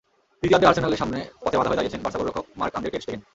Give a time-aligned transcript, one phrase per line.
[0.39, 3.21] দ্বিতীয়ার্ধে আর্সেনালের সামনে পথে বাধা হয়ে দাঁড়িয়েছেন বার্সা গোলরক্ষক মার্ক আন্দ্রে টের-স্টেগেন।